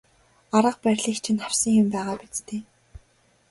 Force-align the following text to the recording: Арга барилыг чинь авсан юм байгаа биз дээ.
Арга 0.55 0.79
барилыг 0.83 1.17
чинь 1.23 1.43
авсан 1.47 1.73
юм 1.81 1.87
байгаа 1.93 2.15
биз 2.21 2.37
дээ. 2.47 2.61